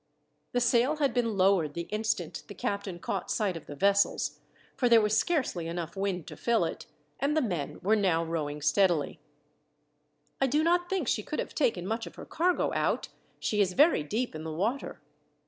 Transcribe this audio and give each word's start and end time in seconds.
The 0.53 0.59
sail 0.59 0.95
had 0.95 1.13
been 1.13 1.37
lowered 1.37 1.75
the 1.75 1.83
instant 1.93 2.41
the 2.47 2.55
captain 2.55 2.97
caught 2.97 3.29
sight 3.29 3.55
of 3.55 3.67
the 3.67 3.75
vessels, 3.75 4.39
for 4.75 4.89
there 4.89 4.99
was 4.99 5.15
scarcely 5.15 5.67
enough 5.67 5.95
wind 5.95 6.25
to 6.25 6.35
fill 6.35 6.65
it, 6.65 6.87
and 7.19 7.37
the 7.37 7.39
men 7.39 7.79
were 7.83 7.95
now 7.95 8.23
rowing 8.25 8.63
steadily. 8.63 9.19
"I 10.41 10.47
do 10.47 10.63
not 10.63 10.89
think 10.89 11.07
she 11.07 11.21
could 11.21 11.37
have 11.37 11.53
taken 11.53 11.85
much 11.85 12.07
of 12.07 12.15
her 12.15 12.25
cargo 12.25 12.73
out. 12.73 13.09
She 13.39 13.61
is 13.61 13.73
very 13.73 14.01
deep 14.01 14.33
in 14.33 14.43
the 14.43 14.51
water." 14.51 14.99